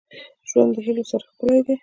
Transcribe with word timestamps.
•ژوند 0.49 0.69
د 0.75 0.77
هيلو 0.85 1.03
سره 1.11 1.23
ښکلی 1.31 1.59
دی. 1.67 1.75